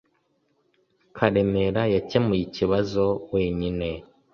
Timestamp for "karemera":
1.15-1.81